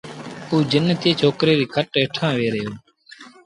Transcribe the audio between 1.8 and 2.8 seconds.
هيٺآݩ ويه رهيو